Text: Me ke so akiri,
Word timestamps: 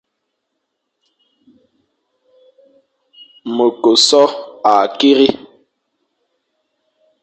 Me 3.55 3.65
ke 3.81 3.91
so 4.07 4.21
akiri, 4.71 5.27